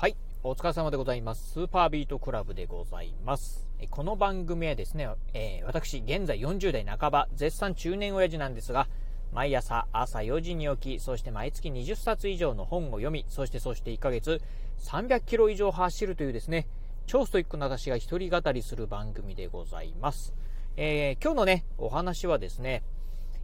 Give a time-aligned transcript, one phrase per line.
[0.00, 0.16] はい。
[0.44, 1.54] お疲れ様でございます。
[1.54, 3.66] スーパービートクラブでございます。
[3.90, 8.86] この番組はですね、えー私、現在40代半ば、絶賛中年親父なんですが、
[9.32, 14.40] 毎朝朝4時に起き、そして毎月20冊以上の本を読み、そしてそして1ヶ月
[14.84, 16.68] 300キロ以上走るというですね、
[17.08, 20.32] 超ストイックな私が一人語りする番組でございます。
[20.76, 22.84] えー今日のね、お話はですね、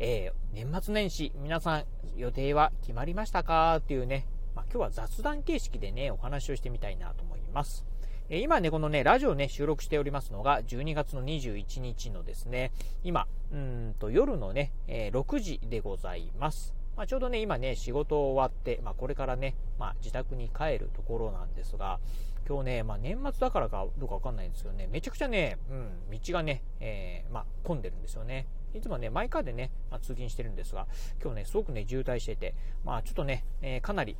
[0.00, 1.84] えー年末年始、皆さん
[2.16, 3.76] 予定は決まりましたか？
[3.76, 7.86] っていうね、まあ、今日は雑談形式でね、お話をしてみたいなと思います。
[8.28, 12.70] えー今ね、このね、ラジオね、収録しておりますのが、12月の21日のですね、
[13.02, 16.74] 今、うんと、夜のね、えー6時でございます。
[16.96, 21.98] まあ、ちょうどね、今ね、仕事終わって、まあ、これからね、まあ、自宅に帰るところなんですが、
[22.46, 28.46] 今日ね、まあ、年末だからかどうかわかんないんですけどね、めちゃくちゃね、うん、道がね、えーまあ、混んでるんですよね。
[28.74, 30.86] いつもね、マイカーでね、まあ、通勤してるんですが、
[31.22, 34.16] 今日ね、すごくね、渋滞してて、まあ、ちょっとね、えーかなり、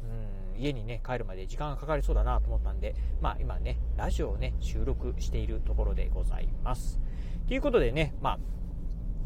[0.54, 6.98] うん、家にね、帰るまで時間がかかりそうだなと思ったんで、まあ、今ね、ラジオをね、収録しているところでございます。
[7.46, 8.38] ということでね、ま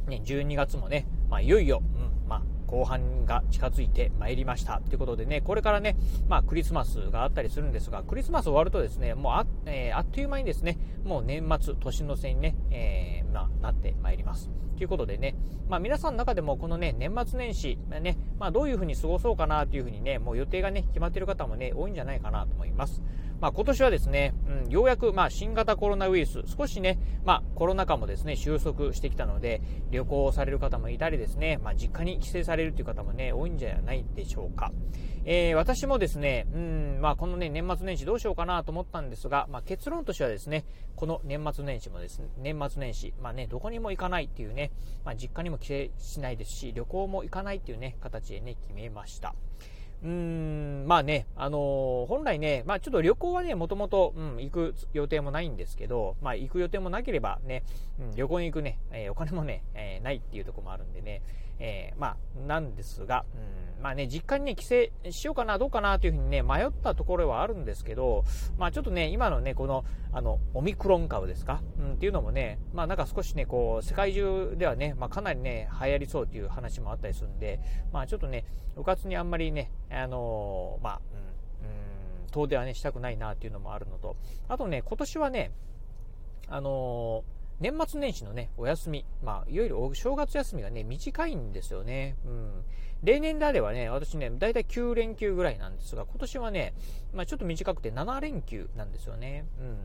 [0.06, 1.82] あ、ね、12月もね、まあ、いよいよ、
[2.66, 4.80] 後半が近づいてまいりました。
[4.80, 5.96] ということでね、これからね、
[6.28, 14.50] まあ、クリスマスがあったりするんですが、クリスマス終わるとですね、もうあ,、えーあっという間にですね、もう年末、年の瀬にね、えーまあ、なってまいります。
[14.76, 15.36] ということでね、
[15.68, 23.02] まあ、皆さんの中でもこのね、年末年始、ね、まあ、どういうふうに過ごそうかなというふうにね、もう予定がね、決まっている方もね、多いんじゃないかなと思います。
[23.44, 24.32] まあ、今年はですね、
[24.64, 34.72] うん、ようやく、まあ、新型コロナウイルス、少しね、まあ、コロナ禍もですね、収束してきたので、旅行をされる方もいたりですね、まあ、実家に帰省されるという方もね、多いんじゃないでしょうか。
[35.26, 40.64] えー私もですね、うん、まあ、このね、年末年始どうしようかなと思ったんですが、まあ、結論としてはですね、
[40.96, 44.72] この年末年始もですね、年末年始、まあね、どこにも行かないっていうね、
[45.04, 49.34] まあ、実家にも帰省しないですし、旅行も行かないっていうね、形でね、決めました。
[50.02, 57.62] うーん、まあね、あのー本来ね、まあちょっと旅行はね、もともと、うん、行く予定もないんですけど、まあ行く予定もなければね、
[57.98, 61.22] うん、旅行に行くね、えーお金もね、えーないっていうところもあるんでね、
[61.58, 63.24] えーまあ、なんですが、
[63.76, 68.24] うん、まあね、実家にね、帰省しようかな、どうかなというふうにね、迷ったところはあるんですけど、
[68.58, 77.60] まあちょっとね、今のね、この、あの、オミクロン株ですか、うん、っていうのもね、まあなんか少しね、こう、世界中ではね、まあかなりね、流行りそうっていう話もあったりするんで、
[77.92, 78.44] まあちょっとね、
[78.76, 84.16] うかつにあんまりね、あのーまあ、うん、うん遠出はね、したくないなっていうのもあるのと、
[84.48, 85.52] あとね、今年はね、
[86.48, 92.16] あのー年末年始のね、お休み、まあ、いわゆるお正月休みがね、短いんですよね。
[92.26, 92.64] うん。
[93.02, 96.74] 例年であればね、私ね、だいたい9連休ぐらいなんですが、今年はね、
[97.12, 99.44] まあ、ちょっと短くて7連休なんですよね。
[99.60, 99.76] うん。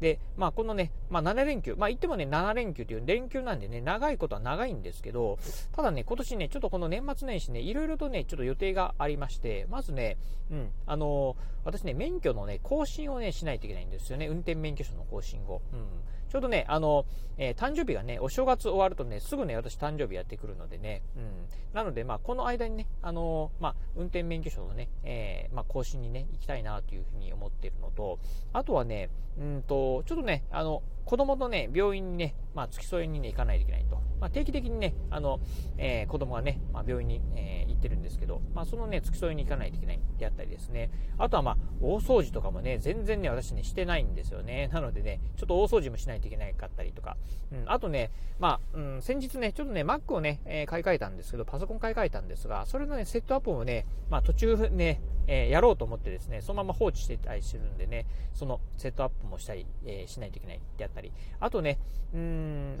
[0.00, 5.38] で、まあ、このね、まあ、7連休、まあ、言ってもね、7連休という連休なんでね、長いことは長いんですけど、
[5.72, 10.16] ただね、今年ね、ちょっとこの年末年始ね、いろいろとね、ちょっと予定がありまして、まずね、
[10.50, 14.26] うん、あの私ね、免許のね、更新をね、しないといけないんですよね。
[14.28, 15.60] 運転免許証の更新を。
[15.72, 15.86] うん。
[16.28, 17.06] ちょうどね、あの、
[17.36, 21.48] えー誕生日がね、お正月終わるとね、すぐね、私誕生日やってくるのでね、うん。
[21.72, 28.18] なので、まあ、この間にね、あのまあ、運転免許証のね、えーまあ、更新にね、行きたいなというふうに思っているのと、
[28.52, 34.02] あとはね、うんと、ちょっとね、あの、子供とね、病院にね、まあ、付き添いにね、行かないといけないと。
[34.20, 35.40] まあ、定期的にね、あの、
[35.78, 40.90] えー子供がね、まあ、病院に、えー行ってるんですけど、まあ、そのね、付き添いに行かないといけないであったりですね。
[41.16, 44.68] あとはまあ、大掃除とかもね、全然ね、私ね、してないんですよね。
[44.70, 47.16] なのでね、ちょっと大掃除もしないといけないかったりとか。
[47.52, 61.78] うん、あとね、まあ、うん、先日ね、ちょっとね、Mac をね、えー買い替えたんですけど、パソコン買い替えたんですが、それのね、セットアップもね、まあ、途中ね、えーやろうと思ってですね、そのまま放置してたりするんでね、そのセットアップもしたり、えーしないといけないであったり、たりあとね、
[62.12, 62.20] うー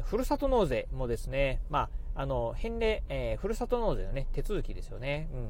[0.02, 5.28] ふるさと納税もですね、まあ、あの、返礼、えーふるさと納税のね、手続きですよね。
[5.32, 5.48] うん。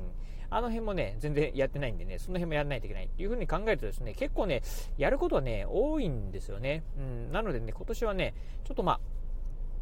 [0.50, 4.62] あの辺もね、全然やってないんでね、その辺もやらないといけないっていうふうに考えるとですね、結構ね、
[4.96, 6.84] やることはね、多いんですよね。
[6.98, 7.32] うん。
[7.32, 8.34] なのでね、今年はね、
[8.64, 9.00] ちょっとまあ、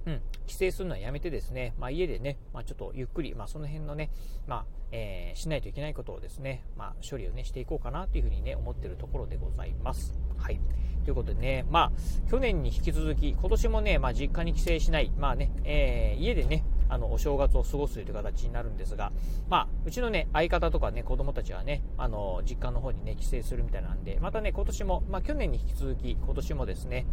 [0.06, 4.10] うん、帰省するのはやめてですね、まあ、家でね、まあ、ちょっとゆっくり、まあ、その辺のね、
[4.46, 10.14] まあえーしないといけないことをですね、まあ、処理をね、していこうかなというふうにね、思っているところでございます。
[10.38, 10.60] はい。
[11.06, 19.12] ということでね、まあ、去年に引き続き、今年もね、まあ、実家に帰省しない、まあね、えー家でね、あの、お正月を過ごすという形になるんですが、
[19.48, 27.06] まあ、うちのね、相方とかね、子供たちはね、あの、実家の方にね、帰省するみたいなんで、またね、今年も、まあ、去年に引き続き、今年もですね、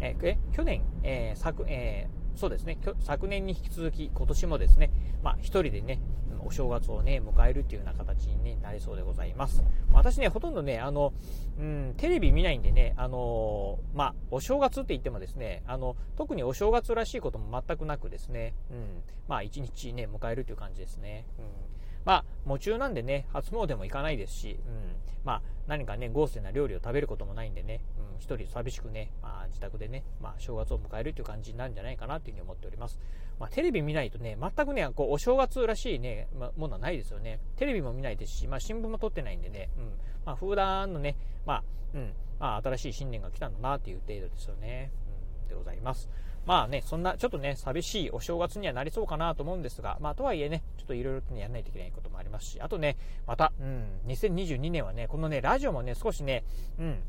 [0.00, 4.90] えーえ去年、えー昨、えーそうですね、昨年に引き続き、今年もですね、
[5.22, 6.00] まあ、一人でね、
[6.44, 9.64] お正月をね、迎えるっていうような形に、ね、なりそうでございます。
[9.92, 11.12] 私ね、ほとんどね、あの、
[11.58, 21.26] うん、テレビ見ないんでね、あのまあ、お正月って言ってもですね、あの、特にお正月らしいことも全くなくですね、うん、まあ、一日ね、迎えるという感じですね。
[21.38, 33.00] うんまあ、夢中なんでね、初詣も行かないですし、うん、まあ、何かね、豪勢な料理を食べることもないんでね、うん、一人寂しくね、まあ、自宅でね、まあ、正月を迎えるという感じになるんじゃないかなというふうに思っております。
[33.40, 37.40] まあ、テレビ見ないとね、全くね、こう、お正月らしいね、まものはないですよね。
[37.56, 39.92] テレビも見ないですし、まあ、新聞も撮ってないんでね、うん、
[40.24, 44.92] まあ、普段のね、まあ、うん、まあ、新しい新年が来たんだなという程度ですよね。
[45.42, 46.08] うん、でございます。
[46.46, 52.96] まあね、そんなちょっとね、寂しいお正月にはなりそうかなと思うんですが、まあとはいえね、ちょっといろいろとね、やらないといけないこともありますし、あとね、
[53.26, 56.44] また、うん、2022年はね、このね、ラジオもね、少しね、
[56.78, 57.02] うん、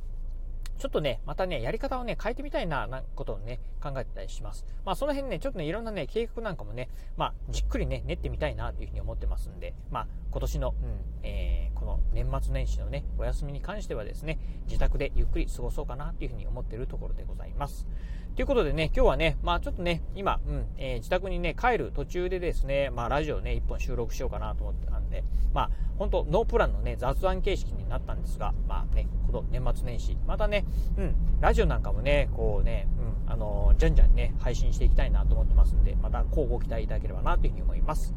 [0.77, 4.65] ちょっとね、またね、やり方をね、変えてみたいな、なことをね、考えてたりします。
[4.85, 17.87] まあ、その辺ね、ちょっとね、いろんなね、計画なんかもね、まあ、じっくりね、練ってみたいなというふうに思ってますんで、まあ、今年の、うん、えー、この年末年始のね、お休みに関してはですね、自宅でゆっくり過ごそうかなというふうに思っているところでございます。
[18.35, 25.23] ということでね、今日はね、まあちょっとね、今、うん、えー、自宅にね、帰る途中でですね、まあラジオね、一本収録しようかなと思ってんで、
[25.53, 30.65] まあ本当ノープランのね、雑談形式になったんですが、まあね、この年末年始、またね、
[30.97, 32.87] うん、ラジオなんかもね、こうね、
[33.25, 38.13] うん、あのー、じゃんじゃんね、配信していきたいなと思ってますんで、またこうご期待いただければなというふうに思います。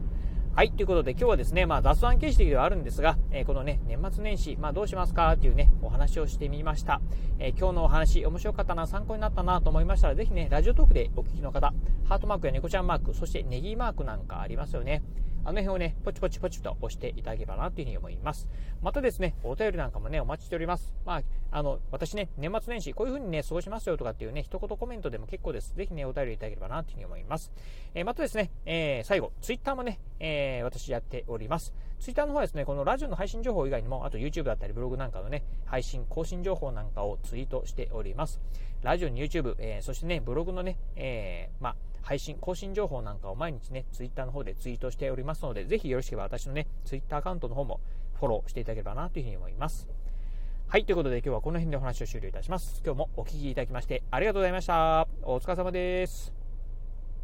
[0.52, 7.00] はい、ということで今日はですね、まあ雑談形式ではあるんですが、えー、このね、年末年始、まあどうしますかっていうね、お話をしてみました。
[7.38, 11.72] えー、今日のお話、面白かったな、参考になったなと思いましたら、ぜひね、ラジオトークでお聞きの方、
[12.04, 15.02] ハートマークや猫ちゃんマーク、そしてネギマークなんかありますよね。
[15.44, 18.48] あの辺をね、ポチポチポチと押していただければなというふうに思います。
[18.82, 20.94] またですね、お便りなんかもね、お待ちしております。
[21.04, 25.75] まあ、あの、私ね、年末年始、こういうふうにね、過ごしますよとかっていうね、一言コメントでも結構です。
[25.75, 27.52] ぜひね、お便りいただければなというふうに思います。
[27.94, 31.72] えー、またですね、えー、最後、ツイッターもね、えー、私やっております。
[31.98, 38.40] ツイッターの方はですね、このラジオの配信情報以外にも、あと YouTube だったりブログなんかのね、配信、更新情報なんかをツイートしております。
[38.82, 47.81] ラジオに YouTube、えー、そしてね、ブログのね、えー、まあ、配信、更新情報なんかを毎日ね、ツイッターの方でツイートしておりますので、ぜひよろしければ私のね、ツイッターアカウントの方も
[48.14, 49.88] フォローしていただければなというふうに思います。
[50.69, 52.81] はい、ということで今日はこの辺でお話を終了いたします。
[52.85, 55.08] 今日もお聴きいただきましてありがとうございました。
[55.23, 56.39] お疲れ様です。